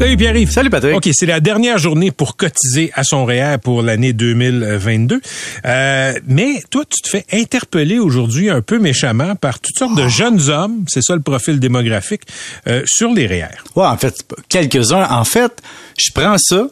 Salut 0.00 0.16
Pierre-Yves. 0.16 0.50
Salut 0.50 0.70
Patrick. 0.70 0.96
OK, 0.96 1.10
c'est 1.12 1.26
la 1.26 1.40
dernière 1.40 1.76
journée 1.76 2.10
pour 2.10 2.38
cotiser 2.38 2.90
à 2.94 3.04
son 3.04 3.26
REER 3.26 3.58
pour 3.62 3.82
l'année 3.82 4.14
2022. 4.14 5.20
Euh, 5.66 6.14
mais 6.26 6.62
toi, 6.70 6.84
tu 6.88 7.02
te 7.02 7.08
fais 7.10 7.26
interpeller 7.30 7.98
aujourd'hui 7.98 8.48
un 8.48 8.62
peu 8.62 8.78
méchamment 8.78 9.36
par 9.36 9.60
toutes 9.60 9.76
sortes 9.76 9.94
de 9.94 10.08
jeunes 10.08 10.48
hommes, 10.48 10.86
c'est 10.88 11.02
ça 11.02 11.14
le 11.14 11.20
profil 11.20 11.60
démographique, 11.60 12.22
euh, 12.66 12.82
sur 12.86 13.12
les 13.12 13.26
REER. 13.26 13.58
Ouais, 13.76 13.84
en 13.84 13.98
fait, 13.98 14.26
quelques-uns. 14.48 15.06
En 15.10 15.24
fait, 15.24 15.52
je 15.98 16.10
prends 16.14 16.38
ça, 16.38 16.68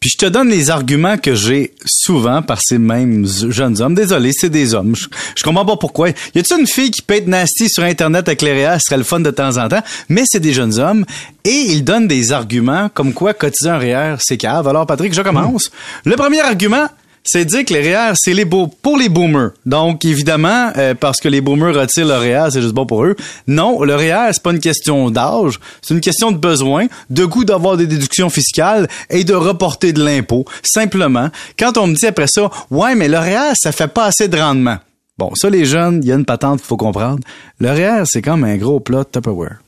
puis 0.00 0.10
je 0.10 0.18
te 0.18 0.26
donne 0.26 0.48
les 0.48 0.70
arguments 0.70 1.18
que 1.18 1.34
j'ai 1.34 1.74
souvent 1.84 2.40
par 2.42 2.60
ces 2.60 2.78
mêmes 2.78 3.26
jeunes 3.26 3.80
hommes. 3.80 3.94
Désolé, 3.94 4.30
c'est 4.32 4.50
des 4.50 4.74
hommes. 4.74 4.94
Je, 4.94 5.06
je 5.36 5.42
comprends 5.42 5.64
pas 5.64 5.76
pourquoi. 5.76 6.10
Y 6.10 6.38
a-t-il 6.38 6.60
une 6.60 6.66
fille 6.66 6.90
qui 6.90 7.02
peut 7.02 7.14
être 7.14 7.26
nasty 7.26 7.68
sur 7.68 7.82
Internet 7.82 8.28
avec 8.28 8.42
les? 8.42 8.64
Ce 8.74 8.86
serait 8.86 8.96
le 8.96 9.04
fun 9.04 9.20
de 9.20 9.30
temps 9.30 9.56
en 9.56 9.68
temps. 9.68 9.82
Mais 10.08 10.22
c'est 10.24 10.40
des 10.40 10.52
jeunes 10.52 10.78
hommes. 10.78 11.04
Et 11.44 11.72
ils 11.72 11.82
donnent 11.82 12.06
des 12.06 12.32
arguments 12.32 12.88
comme 12.94 13.12
quoi 13.12 13.34
cotiser 13.34 13.70
un 13.70 13.78
REER, 13.78 14.16
c'est 14.20 14.36
cave. 14.36 14.68
Alors, 14.68 14.86
Patrick, 14.86 15.12
je 15.12 15.22
commence. 15.22 15.70
Le 16.04 16.14
premier 16.14 16.40
argument, 16.40 16.88
c'est 17.30 17.44
dire 17.44 17.62
que 17.66 17.74
les 17.74 17.94
REER, 17.94 18.14
c'est 18.14 18.32
les 18.32 18.46
beaux 18.46 18.68
pour 18.68 18.96
les 18.96 19.10
boomers. 19.10 19.50
Donc, 19.66 20.06
évidemment, 20.06 20.72
euh, 20.78 20.94
parce 20.94 21.20
que 21.20 21.28
les 21.28 21.42
boomers 21.42 21.74
retirent 21.74 22.06
le 22.06 22.14
REER, 22.14 22.50
c'est 22.50 22.62
juste 22.62 22.72
bon 22.72 22.86
pour 22.86 23.04
eux. 23.04 23.16
Non, 23.46 23.82
le 23.82 23.94
REER, 23.94 24.32
c'est 24.32 24.42
pas 24.42 24.52
une 24.52 24.60
question 24.60 25.10
d'âge, 25.10 25.60
c'est 25.82 25.92
une 25.92 26.00
question 26.00 26.32
de 26.32 26.38
besoin, 26.38 26.86
de 27.10 27.26
goût 27.26 27.44
d'avoir 27.44 27.76
des 27.76 27.86
déductions 27.86 28.30
fiscales 28.30 28.88
et 29.10 29.24
de 29.24 29.34
reporter 29.34 29.92
de 29.92 30.02
l'impôt. 30.02 30.46
Simplement, 30.62 31.28
quand 31.58 31.76
on 31.76 31.88
me 31.88 31.94
dit 31.94 32.06
après 32.06 32.28
ça, 32.28 32.50
ouais, 32.70 32.94
mais 32.94 33.08
le 33.08 33.18
REER, 33.18 33.52
ça 33.54 33.72
fait 33.72 33.88
pas 33.88 34.06
assez 34.06 34.28
de 34.28 34.38
rendement. 34.38 34.78
Bon, 35.18 35.32
ça, 35.34 35.50
les 35.50 35.66
jeunes, 35.66 36.00
il 36.02 36.08
y 36.08 36.12
a 36.12 36.14
une 36.14 36.24
patente 36.24 36.60
qu'il 36.60 36.66
faut 36.66 36.78
comprendre. 36.78 37.22
Le 37.58 37.70
REER, 37.70 38.04
c'est 38.06 38.22
comme 38.22 38.44
un 38.44 38.56
gros 38.56 38.80
plat 38.80 39.04
Tupperware. 39.04 39.58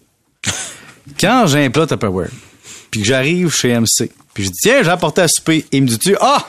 Quand 1.20 1.46
j'ai 1.46 1.66
un 1.66 1.70
plat 1.70 1.86
Tupperware, 1.86 2.30
puis 2.90 3.02
que 3.02 3.06
j'arrive 3.06 3.52
chez 3.52 3.78
MC, 3.78 4.10
puis 4.32 4.44
je 4.44 4.48
dis, 4.48 4.58
tiens, 4.62 4.82
j'ai 4.82 4.88
apporté 4.88 5.20
à 5.20 5.28
souper, 5.28 5.66
et 5.70 5.76
il 5.76 5.82
me 5.82 5.88
dit, 5.88 6.14
ah! 6.22 6.46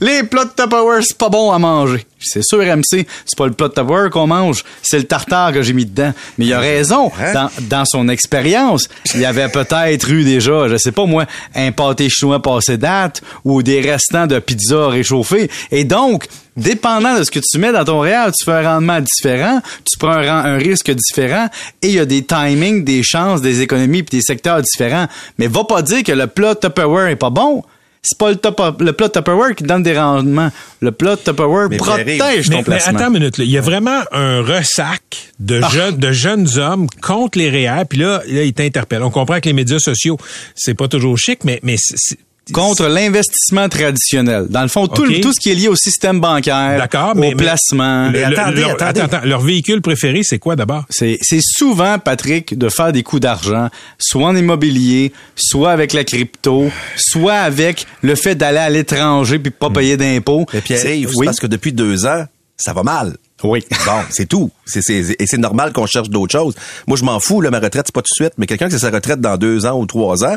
Les 0.00 0.22
plats 0.22 0.44
de 0.44 0.50
Tupperware, 0.50 1.02
c'est 1.02 1.16
pas 1.16 1.28
bon 1.28 1.50
à 1.50 1.58
manger. 1.58 2.06
C'est 2.18 2.42
sûr, 2.42 2.58
MC, 2.58 3.06
c'est 3.24 3.36
pas 3.36 3.46
le 3.46 3.52
plat 3.52 3.68
de 3.68 3.74
Tupperware 3.74 4.10
qu'on 4.10 4.26
mange, 4.26 4.64
c'est 4.82 4.98
le 4.98 5.04
tartare 5.04 5.52
que 5.52 5.62
j'ai 5.62 5.72
mis 5.72 5.86
dedans. 5.86 6.12
Mais 6.38 6.46
il 6.46 6.52
a 6.52 6.60
raison. 6.60 7.10
Dans, 7.32 7.50
dans 7.62 7.84
son 7.84 8.08
expérience, 8.08 8.88
il 9.14 9.20
y 9.20 9.24
avait 9.24 9.48
peut-être 9.48 10.10
eu 10.10 10.24
déjà, 10.24 10.68
je 10.68 10.76
sais 10.76 10.92
pas 10.92 11.06
moi, 11.06 11.26
un 11.54 11.72
pâté 11.72 12.08
chinois 12.08 12.42
passé 12.42 12.76
date 12.76 13.22
ou 13.44 13.62
des 13.62 13.80
restants 13.80 14.26
de 14.26 14.38
pizza 14.38 14.88
réchauffés. 14.88 15.50
Et 15.70 15.84
donc, 15.84 16.26
dépendant 16.56 17.18
de 17.18 17.24
ce 17.24 17.30
que 17.30 17.40
tu 17.40 17.58
mets 17.58 17.72
dans 17.72 17.84
ton 17.84 18.00
réel, 18.00 18.30
tu 18.36 18.44
fais 18.44 18.52
un 18.52 18.74
rendement 18.74 19.00
différent, 19.00 19.60
tu 19.90 19.98
prends 19.98 20.10
un, 20.10 20.56
risque 20.56 20.90
différent 20.90 21.48
et 21.82 21.88
il 21.88 21.94
y 21.94 21.98
a 21.98 22.04
des 22.04 22.24
timings, 22.24 22.84
des 22.84 23.02
chances, 23.02 23.40
des 23.40 23.62
économies 23.62 24.02
puis 24.02 24.18
des 24.18 24.22
secteurs 24.22 24.60
différents. 24.62 25.06
Mais 25.38 25.46
va 25.46 25.64
pas 25.64 25.82
dire 25.82 26.02
que 26.02 26.12
le 26.12 26.26
plat 26.26 26.54
Tupperware 26.54 27.08
est 27.08 27.16
pas 27.16 27.30
bon. 27.30 27.64
C'est 28.02 28.16
pas 28.16 28.30
le, 28.30 28.36
top, 28.36 28.60
le 28.80 28.92
plat 28.94 29.10
Tupperware 29.10 29.54
qui 29.54 29.64
donne 29.64 29.82
des 29.82 29.98
rendements. 29.98 30.50
Le 30.80 30.90
plat 30.90 31.16
Tupperware 31.18 31.68
Mais 31.68 31.76
protège 31.76 32.18
ton 32.46 32.52
Mais, 32.52 32.56
mais 32.58 32.62
placement. 32.64 32.98
attends 32.98 33.08
une 33.08 33.12
minute, 33.20 33.36
là. 33.36 33.44
il 33.44 33.50
y 33.50 33.58
a 33.58 33.60
vraiment 33.60 34.00
un 34.12 34.42
ressac 34.42 35.02
de, 35.38 35.60
jeunes, 35.70 35.96
de 35.98 36.10
jeunes 36.10 36.48
hommes 36.58 36.86
contre 37.02 37.38
les 37.38 37.50
REER, 37.50 37.84
puis 37.88 37.98
là, 37.98 38.22
là, 38.26 38.42
ils 38.42 38.54
t'interpellent. 38.54 39.02
On 39.02 39.10
comprend 39.10 39.38
que 39.40 39.48
les 39.48 39.52
médias 39.52 39.78
sociaux, 39.80 40.16
c'est 40.54 40.72
pas 40.74 40.88
toujours 40.88 41.18
chic, 41.18 41.44
mais, 41.44 41.60
mais 41.62 41.76
c'est- 41.78 41.96
c'est- 41.98 42.18
contre 42.52 42.86
l'investissement 42.88 43.68
traditionnel. 43.68 44.46
Dans 44.48 44.62
le 44.62 44.68
fond, 44.68 44.86
tout, 44.86 45.04
le- 45.04 45.20
tout 45.20 45.32
ce 45.32 45.40
qui 45.40 45.50
est 45.50 45.54
lié 45.54 45.68
au 45.68 45.76
système 45.76 46.20
bancaire, 46.20 46.76
D'accord, 46.78 47.12
au 47.14 47.18
mais- 47.18 47.30
mais- 47.30 47.34
placement. 47.36 48.10
Mais 48.10 48.26
le- 48.28 48.38
attendez, 48.38 48.60
leur, 48.60 48.70
attendez. 48.72 49.00
attends, 49.00 49.16
attends, 49.16 49.26
leur 49.26 49.40
véhicule 49.40 49.80
préféré, 49.82 50.22
c'est 50.22 50.38
quoi 50.38 50.56
d'abord? 50.56 50.84
C'est, 50.90 51.18
c'est 51.22 51.40
souvent, 51.42 51.98
Patrick, 51.98 52.56
de 52.58 52.68
faire 52.68 52.92
des 52.92 53.02
coups 53.02 53.22
d'argent, 53.22 53.68
soit 53.98 54.26
en 54.26 54.36
immobilier, 54.36 55.12
soit 55.36 55.72
avec 55.72 55.92
la 55.92 56.04
crypto, 56.04 56.70
soit 56.96 57.34
avec 57.34 57.86
le 58.02 58.14
fait 58.14 58.34
d'aller 58.34 58.58
à 58.58 58.70
l'étranger 58.70 59.38
puis 59.38 59.50
pas 59.50 59.70
payer 59.70 59.96
d'impôts. 59.96 60.46
Mais 60.52 60.60
Pierre-Yves, 60.60 61.06
C'est- 61.08 61.12
c'est 61.14 61.18
oui. 61.18 61.26
parce 61.26 61.40
que 61.40 61.46
depuis 61.46 61.72
deux 61.72 62.06
ans, 62.06 62.24
ça 62.56 62.72
va 62.72 62.82
mal. 62.82 63.16
Oui. 63.42 63.64
Bon, 63.86 64.00
c'est 64.10 64.26
tout. 64.26 64.50
C'est, 64.66 64.82
c'est- 64.82 65.16
et 65.18 65.26
c'est 65.26 65.38
normal 65.38 65.72
qu'on 65.72 65.86
cherche 65.86 66.10
d'autres 66.10 66.32
choses. 66.32 66.54
Moi, 66.86 66.96
je 66.98 67.04
m'en 67.04 67.18
fous, 67.20 67.40
là, 67.40 67.50
ma 67.50 67.58
retraite, 67.58 67.86
c'est 67.86 67.94
pas 67.94 68.02
tout 68.02 68.12
de 68.18 68.24
suite. 68.24 68.34
Mais 68.38 68.46
quelqu'un 68.46 68.68
qui 68.68 68.74
a 68.74 68.78
sa 68.78 68.90
retraite 68.90 69.20
dans 69.20 69.36
deux 69.36 69.64
ans 69.66 69.78
ou 69.80 69.86
trois 69.86 70.24
ans, 70.24 70.36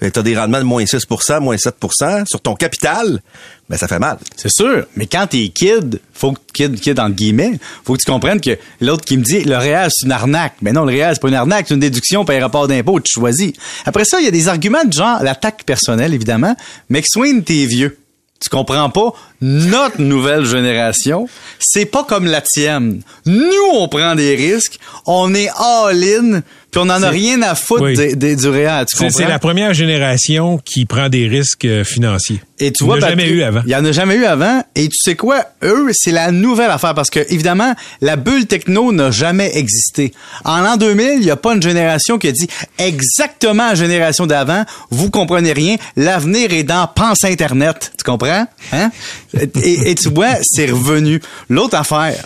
tu 0.00 0.10
as 0.18 0.22
des 0.22 0.36
rendements 0.38 0.58
de 0.58 0.64
moins 0.64 0.84
6% 0.84 1.40
moins 1.40 1.56
7% 1.56 2.24
sur 2.26 2.40
ton 2.40 2.54
capital, 2.54 3.20
ben 3.68 3.76
ça 3.76 3.88
fait 3.88 3.98
mal. 3.98 4.18
C'est 4.36 4.50
sûr, 4.52 4.86
mais 4.96 5.06
quand 5.06 5.26
t'es 5.26 5.48
kid, 5.48 6.00
faut 6.14 6.32
que 6.32 6.38
kid, 6.54 6.78
kid 6.80 7.00
entre 7.00 7.16
guillemets, 7.16 7.58
faut 7.84 7.94
que 7.94 7.98
tu 7.98 8.10
comprennes 8.10 8.40
que 8.40 8.56
l'autre 8.80 9.04
qui 9.04 9.16
me 9.18 9.24
dit 9.24 9.40
le 9.42 9.56
réel 9.56 9.88
c'est 9.92 10.06
une 10.06 10.12
arnaque. 10.12 10.54
Mais 10.62 10.70
non, 10.72 10.84
le 10.84 10.92
réel 10.92 11.10
c'est 11.14 11.20
pas 11.20 11.28
une 11.28 11.34
arnaque, 11.34 11.66
c'est 11.68 11.74
une 11.74 11.80
déduction 11.80 12.24
par 12.24 12.40
rapport 12.40 12.68
d'impôt, 12.68 13.00
tu 13.00 13.10
choisis. 13.12 13.52
Après 13.84 14.04
ça, 14.04 14.20
il 14.20 14.24
y 14.24 14.28
a 14.28 14.30
des 14.30 14.46
arguments 14.46 14.84
de 14.84 14.92
genre 14.92 15.20
l'attaque 15.22 15.64
personnelle 15.64 16.14
évidemment. 16.14 16.54
McSween, 16.90 17.42
t'es 17.42 17.66
vieux. 17.66 17.98
Tu 18.40 18.50
comprends 18.50 18.90
pas? 18.90 19.12
Notre 19.40 20.00
nouvelle 20.00 20.44
génération, 20.44 21.28
c'est 21.58 21.86
pas 21.86 22.04
comme 22.04 22.26
la 22.26 22.40
tienne. 22.40 23.02
Nous, 23.24 23.70
on 23.72 23.88
prend 23.88 24.14
des 24.14 24.34
risques, 24.34 24.78
on 25.06 25.34
est 25.34 25.48
all-in, 25.58 26.42
puis 26.80 26.90
on 26.90 26.90
en 26.94 27.02
a 27.02 27.08
rien 27.10 27.40
à 27.42 27.54
foutre 27.54 27.82
Oui. 27.82 27.96
des- 27.96 28.16
des- 28.16 28.36
du 28.36 28.48
réel. 28.48 28.84
Tu 28.86 28.96
C'est 28.96 29.04
comprends? 29.04 29.18
c'est 29.18 29.28
la 29.28 29.38
première 29.38 29.72
génération 29.74 30.58
qui 30.64 30.84
prend 30.84 31.08
des 31.08 31.26
risques 31.28 31.64
euh, 31.64 31.84
financiers. 31.84 32.40
Et 32.58 32.72
tu 32.72 32.84
Il 32.84 32.86
vois, 32.86 32.98
n'y 32.98 33.04
en 33.04 33.06
a 33.06 33.10
jamais 33.10 33.28
eu 33.28 33.42
avant. 33.42 33.62
Il 33.66 33.70
y 33.70 33.76
en 33.76 33.84
a 33.84 33.92
jamais 33.92 34.14
eu 34.16 34.24
avant. 34.24 34.62
Et 34.74 34.88
tu 34.88 34.96
sais 34.98 35.14
quoi? 35.14 35.44
Eux, 35.62 35.88
c'est 35.92 36.10
la 36.12 36.30
nouvelle 36.32 36.70
affaire 36.70 36.94
parce 36.94 37.10
que, 37.10 37.20
évidemment, 37.30 37.74
la 38.00 38.16
bulle 38.16 38.46
techno 38.46 38.92
n'a 38.92 39.10
jamais 39.10 39.50
existé. 39.56 40.12
En 40.44 40.60
l'an 40.60 40.76
2000, 40.76 41.14
il 41.16 41.20
n'y 41.20 41.30
a 41.30 41.36
pas 41.36 41.54
une 41.54 41.62
génération 41.62 42.18
qui 42.18 42.28
a 42.28 42.32
dit 42.32 42.48
exactement 42.78 43.68
la 43.68 43.74
génération 43.74 44.26
d'avant, 44.26 44.64
vous 44.90 45.10
comprenez 45.10 45.52
rien, 45.52 45.76
l'avenir 45.96 46.52
est 46.52 46.62
dans 46.62 46.86
Pense 46.86 47.24
Internet. 47.24 47.92
Tu 47.98 48.04
comprends? 48.04 48.46
Hein? 48.72 48.90
Et, 49.62 49.90
et 49.90 49.94
tu 49.94 50.08
vois, 50.10 50.36
c'est 50.42 50.66
revenu. 50.70 51.20
L'autre 51.50 51.76
affaire, 51.76 52.24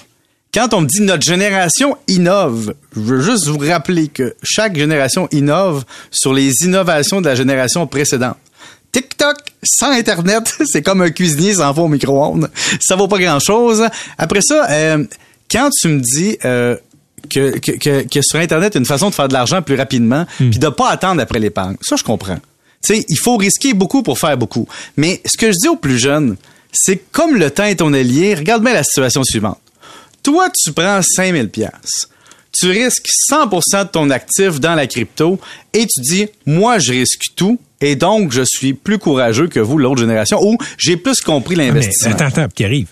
quand 0.52 0.74
on 0.74 0.80
me 0.80 0.86
dit 0.86 1.00
notre 1.02 1.22
génération 1.22 1.96
innove, 2.08 2.74
je 2.94 3.00
veux 3.00 3.20
juste 3.20 3.46
vous 3.46 3.58
rappeler 3.58 4.08
que 4.08 4.34
chaque 4.42 4.76
génération 4.76 5.28
innove 5.30 5.84
sur 6.10 6.32
les 6.32 6.64
innovations 6.64 7.20
de 7.20 7.26
la 7.26 7.34
génération 7.34 7.86
précédente. 7.86 8.36
TikTok 8.92 9.36
sans 9.62 9.92
Internet, 9.92 10.56
c'est 10.66 10.82
comme 10.82 11.02
un 11.02 11.10
cuisinier 11.10 11.54
sans 11.54 11.72
fond 11.72 11.84
au 11.84 11.88
micro-ondes. 11.88 12.50
Ça 12.80 12.96
vaut 12.96 13.06
pas 13.06 13.18
grand-chose. 13.18 13.84
Après 14.18 14.40
ça, 14.40 14.68
euh, 14.70 15.04
quand 15.50 15.70
tu 15.70 15.88
me 15.88 16.00
dis 16.00 16.36
euh, 16.44 16.76
que, 17.28 17.58
que, 17.58 17.72
que, 17.72 18.08
que 18.08 18.22
sur 18.22 18.40
Internet, 18.40 18.74
une 18.74 18.86
façon 18.86 19.10
de 19.10 19.14
faire 19.14 19.28
de 19.28 19.34
l'argent 19.34 19.62
plus 19.62 19.76
rapidement, 19.76 20.26
puis 20.38 20.58
de 20.58 20.68
pas 20.68 20.90
attendre 20.90 21.20
après 21.20 21.38
l'épargne, 21.38 21.76
ça, 21.80 21.94
je 21.94 22.02
comprends. 22.02 22.38
Tu 22.82 22.94
sais, 22.94 23.04
il 23.08 23.18
faut 23.18 23.36
risquer 23.36 23.74
beaucoup 23.74 24.02
pour 24.02 24.18
faire 24.18 24.36
beaucoup. 24.36 24.66
Mais 24.96 25.20
ce 25.24 25.36
que 25.36 25.52
je 25.52 25.56
dis 25.60 25.68
aux 25.68 25.76
plus 25.76 25.98
jeunes, 25.98 26.36
c'est 26.72 26.96
que 26.96 27.04
comme 27.12 27.36
le 27.36 27.50
temps 27.50 27.64
est 27.64 27.76
ton 27.76 27.92
allié, 27.92 28.34
regarde 28.34 28.64
bien 28.64 28.72
la 28.72 28.82
situation 28.82 29.22
suivante. 29.22 29.58
Toi, 30.22 30.48
tu 30.54 30.72
prends 30.72 31.00
5000 31.02 31.48
pièces. 31.48 32.08
Tu 32.52 32.68
risques 32.68 33.06
100% 33.30 33.84
de 33.84 33.88
ton 33.90 34.10
actif 34.10 34.58
dans 34.60 34.74
la 34.74 34.86
crypto 34.86 35.38
et 35.72 35.86
tu 35.86 36.00
dis 36.00 36.26
moi 36.46 36.78
je 36.80 36.90
risque 36.92 37.22
tout 37.36 37.60
et 37.80 37.94
donc 37.94 38.32
je 38.32 38.42
suis 38.44 38.74
plus 38.74 38.98
courageux 38.98 39.46
que 39.46 39.60
vous 39.60 39.78
l'autre 39.78 40.00
génération 40.00 40.42
ou 40.42 40.58
j'ai 40.76 40.96
plus 40.96 41.20
compris 41.20 41.54
Ah, 41.54 41.58
Mais 41.58 41.66
l'investissement. 41.68 42.10
attends, 42.12 42.24
attends, 42.26 42.48
qui 42.48 42.64
arrive. 42.64 42.88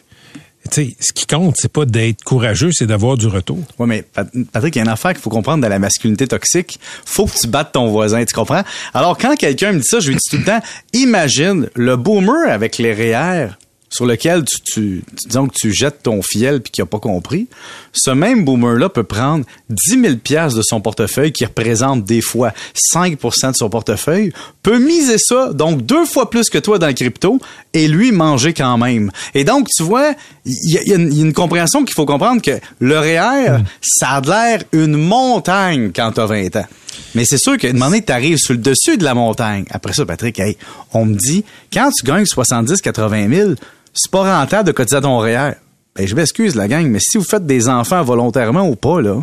Tu 0.71 0.84
sais, 0.84 0.97
ce 1.00 1.12
qui 1.12 1.27
compte, 1.27 1.56
c'est 1.59 1.72
pas 1.72 1.87
d'être 1.87 2.22
courageux, 2.22 2.71
c'est 2.72 2.87
d'avoir 2.87 3.16
du 3.16 3.27
retour. 3.27 3.59
Oui, 3.78 3.87
mais 3.89 4.03
Pat- 4.03 4.28
Patrick, 4.53 4.77
il 4.77 4.78
y 4.78 4.81
a 4.81 4.84
une 4.84 4.91
affaire 4.91 5.12
qu'il 5.12 5.22
faut 5.22 5.31
comprendre 5.31 5.62
dans 5.62 5.69
la 5.69 5.78
masculinité 5.78 6.28
toxique. 6.28 6.78
Faut 7.06 7.27
que 7.27 7.36
tu 7.39 7.47
battes 7.48 7.72
ton 7.72 7.89
voisin, 7.89 8.25
tu 8.25 8.34
comprends? 8.34 8.63
Alors, 8.95 9.16
quand 9.19 9.34
quelqu'un 9.36 9.72
me 9.72 9.78
dit 9.80 9.86
ça, 9.86 9.98
je 9.98 10.09
lui 10.10 10.16
dis 10.16 10.28
tout 10.30 10.36
le 10.36 10.45
temps, 10.45 10.60
imagine 10.92 11.69
le 11.75 11.97
boomer 11.97 12.51
avec 12.51 12.77
les 12.78 12.92
REER 12.92 13.48
sur 13.91 14.05
lequel 14.07 14.45
tu, 14.45 14.57
tu, 14.63 15.05
tu- 15.17 15.27
disons 15.29 15.47
que 15.49 15.55
tu 15.55 15.73
jettes 15.73 16.03
ton 16.03 16.21
fiel 16.23 16.61
puis 16.61 16.71
qu'il 16.71 16.83
a 16.83 16.87
pas 16.87 16.99
compris. 16.99 17.47
Ce 17.93 18.11
même 18.11 18.45
boomer-là 18.45 18.89
peut 18.89 19.03
prendre 19.05 19.45
10 19.71 20.01
000 20.03 20.17
piastres 20.17 20.59
de 20.59 20.63
son 20.63 20.81
portefeuille 20.81 21.33
qui 21.33 21.45
représente 21.45 22.05
des 22.05 22.21
fois 22.21 22.53
5% 22.95 23.53
de 23.53 23.57
son 23.57 23.71
portefeuille, 23.71 24.33
peut 24.63 24.79
miser 24.79 25.17
ça, 25.19 25.53
donc 25.53 25.83
deux 25.87 26.05
fois 26.05 26.29
plus 26.31 26.51
que 26.51 26.59
toi 26.59 26.79
dans 26.79 26.87
le 26.87 26.93
crypto 26.93 27.39
et 27.73 27.89
lui 27.89 28.13
manger 28.13 28.53
quand 28.53 28.77
même. 28.79 29.11
Et 29.35 29.45
donc, 29.45 29.69
tu 29.75 29.83
vois, 29.83 30.13
il 30.45 30.73
y, 30.73 30.79
a- 30.79 30.83
il 30.83 30.89
y 30.89 30.93
a 30.93 30.97
une- 30.97 31.33
compréhension 31.33 31.85
qu'il 31.85 31.95
faut 31.95 32.07
comprendre 32.07 32.43
que 32.43 32.59
le 32.81 32.99
REER, 32.99 33.59
ça 33.83 34.09
a 34.09 34.21
l'air 34.21 34.63
une 34.73 34.97
montagne 34.97 35.91
quand 35.95 36.13
t'as 36.13 36.27
20 36.27 36.57
ans. 36.57 36.67
Mais 37.15 37.25
c'est 37.25 37.39
sûr 37.39 37.57
qu'à 37.57 37.69
un 37.69 37.73
moment 37.73 37.87
donné, 37.87 38.03
t'arrives 38.03 38.39
sur 38.39 38.53
le 38.55 38.59
dessus 38.61 38.97
de 38.99 39.05
la 39.05 39.15
montagne. 39.15 39.65
Après 39.71 39.93
ça, 39.93 40.05
Patrick, 40.05 40.39
hey, 40.41 40.57
on 40.93 41.05
me 41.07 41.15
dit, 41.15 41.45
quand 41.73 41.91
tu 41.91 42.05
gagnes 42.05 42.27
70, 42.27 42.81
80 42.83 43.29
000, 43.35 43.51
c'est 43.95 44.11
pas 44.11 44.39
rentable 44.39 44.67
de 44.67 44.73
cotiser 44.73 44.97
à 44.97 45.01
ton 45.01 45.19
REER. 45.19 45.53
Ben, 45.97 46.07
je 46.07 46.15
m'excuse, 46.15 46.55
la 46.55 46.69
gang, 46.69 46.87
mais 46.87 47.01
si 47.01 47.19
vous 47.19 47.25
faites 47.25 47.47
des 47.47 47.69
enfants 47.69 48.03
volontairement 48.03 48.69
ou 48.69 48.77
pas, 48.77 49.01
là, 49.01 49.23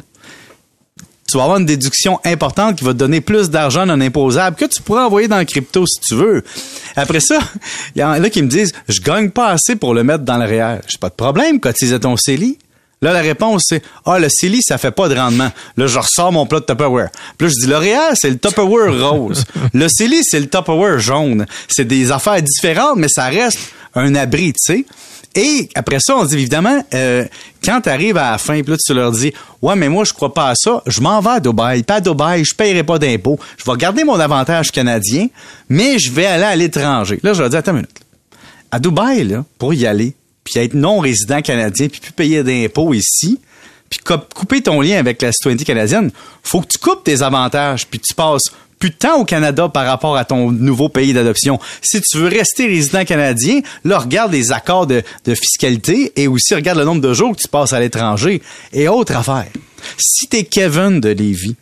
tu 1.29 1.37
vas 1.37 1.43
avoir 1.43 1.57
une 1.57 1.65
déduction 1.65 2.19
importante 2.23 2.77
qui 2.77 2.83
va 2.83 2.93
te 2.93 2.97
donner 2.97 3.19
plus 3.19 3.49
d'argent 3.49 3.85
non 3.85 3.99
imposable 3.99 4.55
que 4.55 4.65
tu 4.65 4.81
pourras 4.81 5.05
envoyer 5.05 5.27
dans 5.27 5.39
le 5.39 5.45
crypto 5.45 5.85
si 5.87 5.99
tu 6.01 6.15
veux. 6.15 6.43
Après 6.95 7.19
ça, 7.19 7.39
il 7.95 8.01
y 8.01 8.03
en 8.03 8.11
a 8.11 8.19
là 8.19 8.29
qui 8.29 8.43
me 8.43 8.47
disent, 8.47 8.73
je 8.87 9.01
gagne 9.01 9.31
pas 9.31 9.49
assez 9.49 9.75
pour 9.75 9.93
le 9.93 10.03
mettre 10.03 10.23
dans 10.23 10.37
le 10.37 10.45
REER. 10.45 10.81
J'ai 10.87 10.97
pas 10.97 11.09
de 11.09 11.15
problème, 11.15 11.59
cotise 11.59 11.97
ton 11.99 12.15
CELI. 12.15 12.59
Là, 13.01 13.11
la 13.11 13.21
réponse, 13.21 13.63
c'est 13.67 13.83
Ah, 14.05 14.19
le 14.19 14.29
CELI, 14.29 14.61
ça 14.61 14.77
fait 14.77 14.91
pas 14.91 15.09
de 15.09 15.15
rendement. 15.15 15.51
Là, 15.77 15.87
je 15.87 15.99
ressors 15.99 16.31
mon 16.31 16.45
plat 16.45 16.59
de 16.59 16.65
Tupperware. 16.65 17.09
Puis 17.37 17.47
là, 17.47 17.53
je 17.53 17.65
dis 17.65 17.69
L'Oréal, 17.69 18.13
c'est 18.15 18.29
le 18.29 18.37
Tupperware 18.37 18.97
rose. 18.97 19.43
le 19.73 19.87
CELI, 19.89 20.21
c'est 20.23 20.39
le 20.39 20.47
Tupperware 20.47 20.99
jaune. 20.99 21.45
C'est 21.67 21.85
des 21.85 22.11
affaires 22.11 22.41
différentes, 22.41 22.97
mais 22.97 23.09
ça 23.09 23.25
reste 23.25 23.59
un 23.95 24.15
abri, 24.15 24.53
tu 24.53 24.73
sais. 24.73 24.85
Et 25.35 25.69
après 25.75 25.97
ça, 25.99 26.15
on 26.15 26.23
dit 26.23 26.35
évidemment, 26.35 26.81
euh, 26.93 27.25
quand 27.63 27.81
tu 27.81 27.89
arrives 27.89 28.17
à 28.17 28.31
la 28.31 28.37
fin, 28.37 28.61
puis 28.61 28.71
là, 28.71 28.77
tu 28.77 28.93
leur 28.93 29.11
dis 29.11 29.33
Ouais, 29.61 29.75
mais 29.75 29.89
moi, 29.89 30.05
je 30.05 30.13
crois 30.13 30.33
pas 30.33 30.49
à 30.49 30.55
ça, 30.55 30.81
je 30.87 31.01
m'en 31.01 31.19
vais 31.19 31.31
à 31.31 31.39
Dubaï. 31.41 31.83
Pas 31.83 31.95
à 31.95 32.01
Dubaï, 32.01 32.45
je 32.45 32.55
paierai 32.55 32.83
pas 32.83 32.99
d'impôts. 32.99 33.37
Je 33.57 33.69
vais 33.69 33.77
garder 33.77 34.05
mon 34.05 34.17
avantage 34.19 34.71
canadien, 34.71 35.27
mais 35.67 35.99
je 35.99 36.11
vais 36.11 36.25
aller 36.25 36.45
à 36.45 36.55
l'étranger. 36.55 37.19
Là, 37.21 37.33
je 37.33 37.41
leur 37.41 37.49
dis 37.49 37.57
Attends 37.57 37.71
une 37.71 37.77
minute. 37.77 37.99
À 38.71 38.79
Dubaï, 38.79 39.25
là, 39.25 39.43
pour 39.57 39.73
y 39.73 39.85
aller, 39.85 40.13
puis 40.43 40.57
être 40.59 40.73
non-résident 40.73 41.41
canadien, 41.41 41.89
puis 41.89 41.99
plus 41.99 42.13
payer 42.13 42.43
d'impôts 42.43 42.93
ici, 42.93 43.39
puis 43.89 43.99
couper 44.33 44.61
ton 44.61 44.79
lien 44.79 44.97
avec 44.97 45.21
la 45.21 45.31
citoyenneté 45.31 45.65
canadienne, 45.65 46.11
faut 46.43 46.61
que 46.61 46.67
tu 46.67 46.77
coupes 46.77 47.03
tes 47.03 47.21
avantages, 47.21 47.87
puis 47.87 47.99
tu 47.99 48.13
passes 48.13 48.51
temps 48.91 49.19
au 49.19 49.25
Canada 49.25 49.69
par 49.69 49.85
rapport 49.85 50.17
à 50.17 50.25
ton 50.25 50.51
nouveau 50.51 50.89
pays 50.89 51.13
d'adoption. 51.13 51.59
Si 51.81 52.01
tu 52.01 52.17
veux 52.17 52.27
rester 52.27 52.67
résident 52.67 53.05
canadien, 53.05 53.61
là, 53.83 53.99
regarde 53.99 54.31
les 54.31 54.51
accords 54.51 54.87
de, 54.87 55.03
de 55.25 55.35
fiscalité 55.35 56.11
et 56.15 56.27
aussi 56.27 56.55
regarde 56.55 56.79
le 56.79 56.85
nombre 56.85 57.01
de 57.01 57.13
jours 57.13 57.35
que 57.35 57.41
tu 57.41 57.47
passes 57.47 57.73
à 57.73 57.79
l'étranger. 57.79 58.41
Et 58.73 58.87
autre 58.87 59.15
affaire, 59.15 59.47
si 59.97 60.27
t'es 60.27 60.43
Kevin 60.43 60.99
de 60.99 61.09
Lévis, 61.09 61.55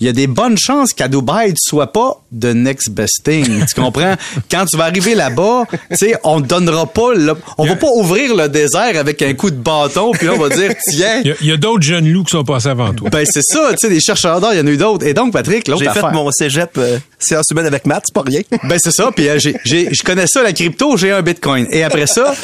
il 0.00 0.06
y 0.06 0.10
a 0.10 0.12
des 0.12 0.26
bonnes 0.26 0.56
chances 0.58 0.92
qu'à 0.92 1.08
Dubaï, 1.08 1.50
tu 1.50 1.68
sois 1.68 1.92
pas 1.92 2.22
the 2.32 2.46
next 2.46 2.90
best 2.90 3.24
thing. 3.24 3.64
tu 3.66 3.80
comprends? 3.80 4.14
Quand 4.50 4.64
tu 4.66 4.76
vas 4.76 4.84
arriver 4.84 5.14
là-bas, 5.14 5.64
tu 5.90 5.96
sais, 5.96 6.14
on 6.24 6.40
donnera 6.40 6.86
pas 6.86 7.08
on 7.56 7.66
va 7.66 7.76
pas 7.76 7.88
ouvrir 7.94 8.34
le 8.34 8.48
désert 8.48 8.98
avec 8.98 9.22
un 9.22 9.34
coup 9.34 9.50
de 9.50 9.56
bâton 9.56 10.12
puis 10.12 10.28
on 10.28 10.38
va 10.38 10.48
dire, 10.48 10.72
tiens. 10.90 11.22
Il 11.40 11.46
y 11.46 11.52
a, 11.52 11.56
d'autres 11.56 11.82
jeunes 11.82 12.08
loups 12.08 12.24
qui 12.24 12.32
sont 12.32 12.44
passés 12.44 12.68
avant 12.68 12.92
toi. 12.92 13.10
Ben, 13.10 13.24
c'est 13.24 13.42
ça, 13.42 13.70
tu 13.70 13.76
sais, 13.78 13.88
des 13.88 14.00
chercheurs 14.00 14.40
d'or, 14.40 14.52
il 14.52 14.58
y 14.58 14.60
en 14.60 14.66
a 14.66 14.70
eu 14.70 14.76
d'autres. 14.76 15.06
Et 15.06 15.14
donc, 15.14 15.32
Patrick, 15.32 15.66
l'autre 15.68 15.82
J'ai 15.82 15.90
fait 15.90 16.12
mon 16.12 16.30
cégep 16.30 16.70
euh, 16.78 16.98
séance 17.18 17.46
humaine 17.50 17.66
avec 17.66 17.86
maths, 17.86 18.04
c'est 18.06 18.14
pas 18.14 18.22
rien. 18.22 18.40
Ben, 18.68 18.78
c'est 18.78 18.92
ça. 18.92 19.10
Puis, 19.14 19.28
euh, 19.28 19.38
je 19.38 20.02
connais 20.02 20.26
ça, 20.26 20.42
la 20.42 20.52
crypto, 20.52 20.96
j'ai 20.96 21.12
un 21.12 21.22
bitcoin. 21.22 21.66
Et 21.70 21.84
après 21.84 22.06
ça, 22.06 22.34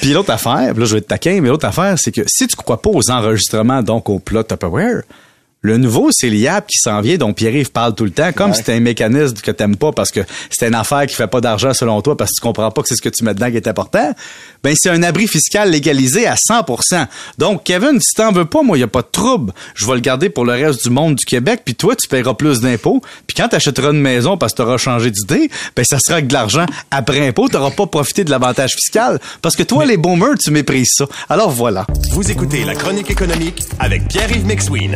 puis 0.00 0.12
l'autre 0.12 0.30
affaire, 0.30 0.74
là, 0.74 0.84
je 0.84 0.94
vais 0.94 1.00
te 1.00 1.08
taquin, 1.08 1.40
mais 1.42 1.48
l'autre 1.48 1.66
affaire, 1.66 1.96
c'est 1.98 2.12
que 2.12 2.22
si 2.26 2.46
tu 2.46 2.56
crois 2.56 2.80
pas 2.80 2.90
aux 2.90 3.10
enregistrements, 3.10 3.82
donc 3.82 4.08
au 4.08 4.18
plot 4.18 4.44
Tupperware, 4.44 5.02
le 5.64 5.78
nouveau, 5.78 6.10
c'est 6.12 6.28
l'IAP 6.28 6.66
qui 6.66 6.76
s'en 6.78 7.00
vient, 7.00 7.16
dont 7.16 7.32
Pierre-Yves 7.32 7.72
parle 7.72 7.94
tout 7.94 8.04
le 8.04 8.10
temps, 8.10 8.32
comme 8.32 8.52
c'était 8.52 8.74
un 8.74 8.80
mécanisme 8.80 9.36
que 9.36 9.50
t'aimes 9.50 9.76
pas 9.76 9.92
parce 9.92 10.10
que 10.10 10.20
c'est 10.50 10.68
une 10.68 10.74
affaire 10.74 11.06
qui 11.06 11.14
fait 11.14 11.26
pas 11.26 11.40
d'argent 11.40 11.72
selon 11.72 12.02
toi 12.02 12.18
parce 12.18 12.32
que 12.32 12.34
tu 12.36 12.42
comprends 12.42 12.70
pas 12.70 12.82
que 12.82 12.88
c'est 12.88 12.96
ce 12.96 13.00
que 13.00 13.08
tu 13.08 13.24
mets 13.24 13.32
dedans 13.32 13.50
qui 13.50 13.56
est 13.56 13.66
important. 13.66 14.14
Ben, 14.62 14.74
c'est 14.78 14.90
un 14.90 15.02
abri 15.02 15.26
fiscal 15.26 15.70
légalisé 15.70 16.26
à 16.26 16.34
100%. 16.34 17.06
Donc, 17.38 17.64
Kevin, 17.64 17.98
si 17.98 18.14
t'en 18.14 18.30
veux 18.30 18.44
pas, 18.44 18.62
moi, 18.62 18.76
y 18.76 18.82
a 18.82 18.88
pas 18.88 19.00
de 19.00 19.08
trouble. 19.10 19.54
Je 19.74 19.86
vais 19.86 19.94
le 19.94 20.00
garder 20.00 20.28
pour 20.28 20.44
le 20.44 20.52
reste 20.52 20.84
du 20.84 20.90
monde 20.90 21.14
du 21.14 21.24
Québec, 21.24 21.62
puis 21.64 21.74
toi, 21.74 21.96
tu 21.96 22.08
paieras 22.08 22.34
plus 22.34 22.60
d'impôts. 22.60 23.00
Puis 23.26 23.34
quand 23.34 23.48
t'achèteras 23.48 23.92
une 23.92 24.02
maison 24.02 24.36
parce 24.36 24.52
que 24.52 24.58
t'auras 24.58 24.76
changé 24.76 25.10
d'idée, 25.10 25.48
ben, 25.74 25.84
ça 25.86 25.98
sera 25.98 26.16
avec 26.16 26.26
de 26.26 26.34
l'argent 26.34 26.66
après 26.90 27.26
impôt. 27.26 27.48
T'auras 27.48 27.70
pas 27.70 27.86
profité 27.86 28.22
de 28.22 28.30
l'avantage 28.30 28.74
fiscal 28.74 29.18
parce 29.40 29.56
que 29.56 29.62
toi, 29.62 29.86
les 29.86 29.96
boomers, 29.96 30.36
tu 30.38 30.50
méprises 30.50 30.92
ça. 30.94 31.06
Alors 31.30 31.50
voilà. 31.50 31.86
Vous 32.10 32.30
écoutez 32.30 32.64
La 32.64 32.74
Chronique 32.74 33.10
économique 33.10 33.62
avec 33.78 34.08
Pierre-Yves 34.08 34.44
McSween. 34.44 34.94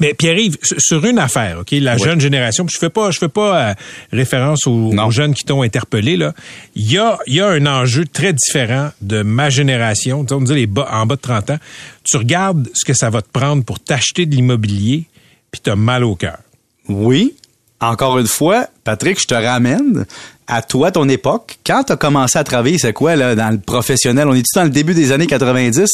Mais 0.00 0.14
Pierre-Yves, 0.14 0.56
sur 0.78 1.04
une 1.04 1.18
affaire, 1.18 1.60
ok, 1.60 1.70
la 1.72 1.96
jeune 1.96 2.20
génération, 2.20 2.66
je 2.68 2.78
fais 2.78 2.88
pas, 2.88 3.10
je 3.10 3.18
fais 3.18 3.28
pas 3.28 3.70
euh, 3.70 3.74
référence 4.12 4.66
aux, 4.66 5.10
jeunes 5.10 5.34
qui 5.34 5.44
t'ont 5.44 5.62
interpellé 5.62 6.16
là. 6.16 6.32
Il 6.74 6.90
y 6.90 6.98
a, 6.98 7.18
il 7.26 7.34
y 7.34 7.40
a 7.40 7.48
un 7.48 7.66
enjeu 7.66 8.06
très 8.06 8.32
différent 8.32 8.90
de 9.02 9.22
ma 9.22 9.50
génération, 9.50 10.26
on 10.30 10.40
dit 10.40 10.54
les 10.54 10.66
bas, 10.66 10.88
en 10.90 11.06
bas 11.06 11.16
de 11.16 11.20
30 11.20 11.50
ans. 11.50 11.58
Tu 12.04 12.16
regardes 12.16 12.68
ce 12.74 12.84
que 12.84 12.94
ça 12.94 13.10
va 13.10 13.22
te 13.22 13.30
prendre 13.30 13.62
pour 13.62 13.78
t'acheter 13.78 14.26
de 14.26 14.34
l'immobilier, 14.34 15.04
puis 15.50 15.60
t'as 15.62 15.76
mal 15.76 16.04
au 16.04 16.14
cœur. 16.14 16.38
Oui, 16.88 17.34
encore 17.80 18.18
une 18.18 18.26
fois, 18.26 18.66
Patrick, 18.84 19.20
je 19.20 19.26
te 19.26 19.34
ramène 19.34 20.06
à 20.50 20.62
toi, 20.62 20.90
ton 20.90 21.08
époque. 21.08 21.58
Quand 21.64 21.84
tu 21.84 21.92
as 21.92 21.96
commencé 21.96 22.38
à 22.38 22.44
travailler, 22.44 22.78
c'est 22.78 22.92
quoi, 22.92 23.16
là, 23.16 23.34
dans 23.34 23.50
le 23.50 23.58
professionnel? 23.58 24.28
On 24.28 24.34
est-tu 24.34 24.54
dans 24.54 24.64
le 24.64 24.70
début 24.70 24.94
des 24.94 25.12
années 25.12 25.26
90? 25.26 25.88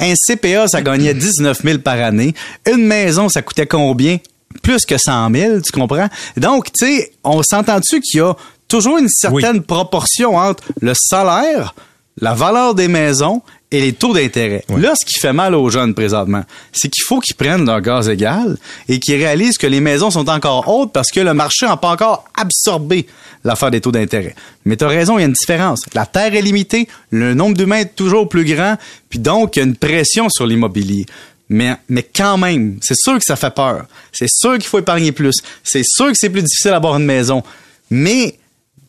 Un 0.00 0.14
CPA, 0.14 0.68
ça 0.68 0.82
gagnait 0.82 1.14
19 1.14 1.62
000 1.62 1.78
par 1.78 1.98
année. 1.98 2.34
Une 2.70 2.84
maison, 2.84 3.28
ça 3.28 3.42
coûtait 3.42 3.66
combien? 3.66 4.18
Plus 4.62 4.84
que 4.84 4.98
100 4.98 5.30
000, 5.32 5.60
tu 5.60 5.72
comprends? 5.72 6.08
Donc, 6.36 6.72
tu 6.72 6.86
sais, 6.86 7.12
on 7.22 7.42
s'entend-tu 7.42 8.00
qu'il 8.00 8.18
y 8.18 8.22
a 8.22 8.34
toujours 8.66 8.98
une 8.98 9.08
certaine 9.08 9.62
proportion 9.62 10.36
entre 10.36 10.64
le 10.80 10.92
salaire, 10.94 11.74
la 12.20 12.34
valeur 12.34 12.74
des 12.74 12.88
maisons 12.88 13.42
et 13.72 13.80
les 13.80 13.92
taux 13.92 14.12
d'intérêt. 14.12 14.64
Là, 14.68 14.94
ce 15.00 15.06
qui 15.06 15.20
fait 15.20 15.32
mal 15.32 15.54
aux 15.54 15.70
jeunes 15.70 15.94
présentement, 15.94 16.42
c'est 16.72 16.88
qu'il 16.88 17.04
faut 17.04 17.20
qu'ils 17.20 17.36
prennent 17.36 17.64
leur 17.64 17.80
gaz 17.80 18.08
égal 18.08 18.56
et 18.88 18.98
qu'ils 18.98 19.16
réalisent 19.16 19.58
que 19.58 19.66
les 19.66 19.80
maisons 19.80 20.10
sont 20.10 20.28
encore 20.28 20.66
hautes 20.68 20.92
parce 20.92 21.10
que 21.10 21.20
le 21.20 21.34
marché 21.34 21.66
n'a 21.66 21.76
pas 21.76 21.90
encore 21.90 22.24
absorbé 22.34 23.06
l'affaire 23.44 23.70
des 23.70 23.80
taux 23.80 23.92
d'intérêt. 23.92 24.34
Mais 24.64 24.76
tu 24.76 24.84
as 24.84 24.88
raison, 24.88 25.18
il 25.18 25.22
y 25.22 25.24
a 25.24 25.26
une 25.26 25.32
différence. 25.32 25.82
La 25.94 26.06
terre 26.06 26.34
est 26.34 26.42
limitée, 26.42 26.88
le 27.10 27.34
nombre 27.34 27.56
d'humains 27.56 27.80
est 27.80 27.94
toujours 27.94 28.28
plus 28.28 28.44
grand, 28.44 28.76
puis 29.08 29.18
donc 29.18 29.56
il 29.56 29.60
y 29.60 29.62
a 29.62 29.66
une 29.66 29.76
pression 29.76 30.28
sur 30.28 30.46
l'immobilier. 30.46 31.06
Mais, 31.48 31.76
mais 31.88 32.02
quand 32.02 32.38
même, 32.38 32.78
c'est 32.80 32.96
sûr 32.96 33.18
que 33.18 33.24
ça 33.24 33.36
fait 33.36 33.52
peur. 33.52 33.86
C'est 34.12 34.28
sûr 34.28 34.54
qu'il 34.54 34.66
faut 34.66 34.78
épargner 34.78 35.12
plus. 35.12 35.34
C'est 35.64 35.84
sûr 35.84 36.08
que 36.08 36.14
c'est 36.14 36.30
plus 36.30 36.42
difficile 36.42 36.70
d'avoir 36.70 36.96
une 36.96 37.04
maison. 37.04 37.42
Mais 37.90 38.36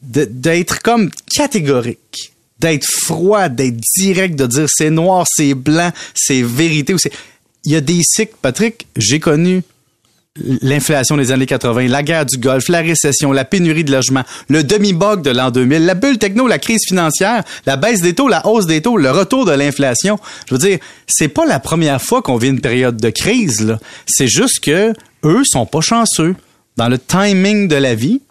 d'être 0.02 0.82
comme 0.82 1.10
catégorique 1.36 2.31
d'être 2.62 2.86
froid, 2.86 3.50
d'être 3.50 3.80
direct, 3.98 4.36
de 4.36 4.46
dire 4.46 4.68
c'est 4.70 4.92
noir, 4.92 5.26
c'est 5.28 5.54
blanc, 5.54 5.92
c'est 6.14 6.44
vérité. 6.44 6.96
Il 7.66 7.72
y 7.72 7.76
a 7.76 7.82
des 7.82 8.02
cycles, 8.04 8.36
Patrick, 8.42 8.88
j'ai 8.96 9.20
connu 9.20 9.64
l'inflation 10.62 11.18
des 11.18 11.32
années 11.32 11.46
80, 11.46 11.88
la 11.88 12.04
guerre 12.04 12.26
du 12.26 12.38
Golfe, 12.38 12.70
la 12.70 12.80
récession, 12.80 13.34
la 13.34 13.44
pénurie 13.44 13.84
de 13.84 13.92
logements, 13.92 14.24
le 14.48 14.64
demi-bug 14.64 15.22
de 15.22 15.32
l'an 15.32 15.52
2000, 15.52 15.86
la 15.86 15.94
bulle 15.94 16.18
techno, 16.18 16.48
la 16.48 16.58
crise 16.58 16.82
financière, 16.88 17.44
la 17.66 17.76
baisse 17.76 18.02
des 18.02 18.14
taux, 18.14 18.30
la 18.30 18.48
hausse 18.48 18.66
des 18.66 18.82
taux, 18.82 18.96
le 18.96 19.12
retour 19.12 19.46
de 19.46 19.52
l'inflation. 19.52 20.18
Je 20.48 20.56
veux 20.56 20.60
dire, 20.60 20.80
c'est 21.06 21.28
pas 21.28 21.46
la 21.46 21.60
première 21.60 22.02
fois 22.02 22.22
qu'on 22.22 22.38
vit 22.38 22.48
une 22.48 22.62
période 22.62 22.98
de 22.98 23.10
crise. 23.10 23.76
C'est 24.06 24.28
juste 24.28 24.62
que 24.62 24.94
eux 25.26 25.42
sont 25.44 25.66
pas 25.66 25.82
chanceux. 25.82 26.36
Dans 26.78 26.88
le 26.88 26.98
timing 26.98 27.68
de 27.68 27.76
la 27.76 27.94
vie, 27.94 28.22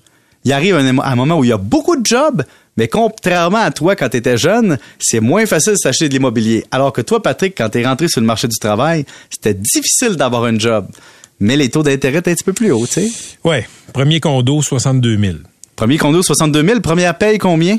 il 0.44 0.52
arrive 0.52 0.76
un 0.76 1.16
moment 1.16 1.38
où 1.38 1.44
il 1.44 1.50
y 1.50 1.52
a 1.52 1.58
beaucoup 1.58 1.96
de 1.96 2.06
jobs, 2.06 2.44
mais 2.76 2.88
contrairement 2.88 3.58
à 3.58 3.70
toi, 3.70 3.96
quand 3.96 4.08
tu 4.08 4.16
étais 4.16 4.38
jeune, 4.38 4.78
c'est 4.98 5.20
moins 5.20 5.46
facile 5.46 5.72
de 5.72 5.78
s'acheter 5.78 6.08
de 6.08 6.14
l'immobilier. 6.14 6.64
Alors 6.70 6.92
que 6.92 7.00
toi, 7.00 7.22
Patrick, 7.22 7.54
quand 7.56 7.68
tu 7.70 7.80
es 7.80 7.86
rentré 7.86 8.08
sur 8.08 8.20
le 8.20 8.26
marché 8.26 8.48
du 8.48 8.58
travail, 8.58 9.04
c'était 9.28 9.54
difficile 9.54 10.16
d'avoir 10.16 10.44
un 10.44 10.58
job. 10.58 10.86
Mais 11.40 11.56
les 11.56 11.70
taux 11.70 11.82
d'intérêt 11.82 12.18
étaient 12.18 12.30
un 12.30 12.34
petit 12.34 12.44
peu 12.44 12.52
plus 12.52 12.70
hauts, 12.70 12.86
tu 12.86 13.08
sais. 13.08 13.08
Oui. 13.44 13.56
Premier 13.92 14.20
condo, 14.20 14.62
62 14.62 15.18
000. 15.18 15.34
Premier 15.74 15.96
condo, 15.96 16.22
62 16.22 16.62
000. 16.62 16.80
Première 16.80 17.16
paye, 17.16 17.38
combien? 17.38 17.78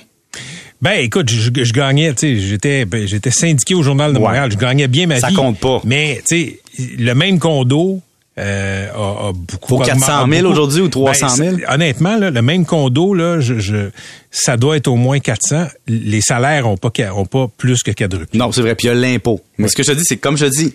Ben, 0.81 0.99
écoute, 0.99 1.29
je, 1.29 1.71
gagnais, 1.71 2.11
tu 2.15 2.19
sais, 2.19 2.37
j'étais, 2.37 2.85
ben, 2.85 3.07
j'étais 3.07 3.29
syndiqué 3.29 3.75
au 3.75 3.83
Journal 3.83 4.13
de 4.13 4.17
Montréal. 4.17 4.51
Je 4.51 4.57
gagnais 4.57 4.87
bien 4.87 5.05
ma 5.05 5.15
vie. 5.15 5.21
Ça 5.21 5.31
compte 5.31 5.59
pas. 5.59 5.79
Mais, 5.83 6.21
tu 6.27 6.35
sais, 6.35 6.59
le 6.97 7.13
même 7.13 7.37
condo, 7.37 8.01
euh, 8.37 8.87
a, 8.93 9.33
beaucoup. 9.33 9.67
Pour 9.67 9.83
400 9.83 10.27
000 10.29 10.47
aujourd'hui 10.47 10.81
ou 10.81 10.87
300 10.87 11.29
000? 11.29 11.55
Ben, 11.57 11.65
honnêtement, 11.69 12.15
là, 12.17 12.31
le 12.31 12.41
même 12.41 12.65
condo, 12.65 13.13
là, 13.13 13.39
je, 13.39 13.59
je, 13.59 13.89
ça 14.31 14.57
doit 14.57 14.77
être 14.77 14.87
au 14.87 14.95
moins 14.95 15.19
400. 15.19 15.67
Les 15.87 16.21
salaires 16.21 16.67
ont 16.67 16.77
pas, 16.77 16.91
ont 17.13 17.25
pas 17.25 17.47
plus 17.57 17.83
que 17.83 17.91
quadruplé. 17.91 18.39
Non, 18.39 18.51
c'est 18.51 18.61
vrai. 18.61 18.75
Puis 18.75 18.87
il 18.87 18.89
y 18.89 18.91
a 18.91 18.95
l'impôt. 18.95 19.41
Mais 19.57 19.67
ce 19.67 19.75
que 19.75 19.83
je 19.83 19.91
te 19.91 19.97
dis, 19.97 20.05
c'est 20.05 20.17
comme 20.17 20.37
je 20.37 20.45
dis, 20.45 20.73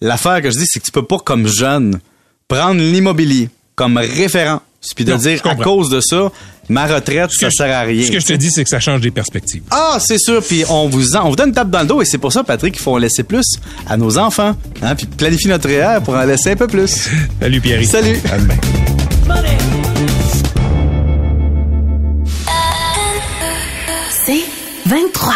l'affaire 0.00 0.40
que 0.40 0.50
je 0.50 0.58
dis, 0.58 0.66
c'est 0.66 0.80
que 0.80 0.84
tu 0.84 0.92
peux 0.92 1.04
pas, 1.04 1.18
comme 1.18 1.46
jeune, 1.46 2.00
prendre 2.48 2.80
l'immobilier 2.80 3.50
comme 3.74 3.96
référent 3.98 4.62
puis 4.94 5.04
de 5.04 5.14
dire 5.14 5.40
à 5.46 5.54
cause 5.54 5.88
de 5.88 6.00
ça, 6.00 6.30
ma 6.68 6.86
retraite, 6.86 7.30
ça 7.30 7.50
sert 7.50 7.74
à 7.74 7.82
rien. 7.82 8.04
Ce 8.04 8.10
que 8.10 8.20
je 8.20 8.26
te 8.26 8.32
dis, 8.34 8.50
c'est 8.50 8.64
que 8.64 8.70
ça 8.70 8.80
change 8.80 9.00
des 9.00 9.10
perspectives. 9.10 9.62
Ah, 9.70 9.98
c'est 10.00 10.18
sûr. 10.18 10.42
Puis 10.42 10.64
on 10.68 10.88
vous 10.88 11.16
on 11.16 11.30
vous 11.30 11.36
donne 11.36 11.48
une 11.48 11.54
tape 11.54 11.70
dans 11.70 11.80
le 11.80 11.86
dos 11.86 12.02
et 12.02 12.04
c'est 12.04 12.18
pour 12.18 12.32
ça, 12.32 12.44
Patrick, 12.44 12.74
qu'il 12.74 12.82
faut 12.82 12.92
en 12.92 12.98
laisser 12.98 13.22
plus 13.22 13.46
à 13.86 13.96
nos 13.96 14.18
enfants. 14.18 14.56
Hein, 14.82 14.94
puis 14.94 15.06
planifier 15.06 15.50
notre 15.50 15.68
REER 15.68 16.00
pour 16.04 16.14
en 16.14 16.24
laisser 16.24 16.52
un 16.52 16.56
peu 16.56 16.66
plus. 16.66 17.08
Salut 17.40 17.60
Pierre. 17.60 17.84
Salut. 17.84 18.20
À 18.32 18.38
demain. 18.38 18.56
C'est 24.26 24.44
23. 24.86 25.34